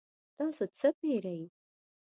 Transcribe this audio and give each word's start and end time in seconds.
تاسو 0.37 0.63
څه 0.77 0.89
پیرئ؟ 0.99 1.39